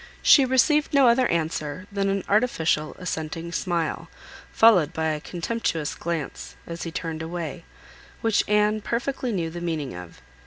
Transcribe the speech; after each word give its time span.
She 0.23 0.45
received 0.45 0.95
no 0.95 1.07
other 1.07 1.27
answer, 1.27 1.85
than 1.91 2.09
an 2.09 2.23
artificial, 2.27 2.95
assenting 2.97 3.51
smile, 3.51 4.09
followed 4.51 4.93
by 4.93 5.09
a 5.09 5.21
contemptuous 5.21 5.93
glance, 5.93 6.55
as 6.65 6.81
he 6.81 6.91
turned 6.91 7.21
away, 7.21 7.65
which 8.21 8.43
Anne 8.47 8.81
perfectly 8.81 9.31
knew 9.31 9.51
the 9.51 9.61
meaning 9.61 9.93
of. 9.93 10.19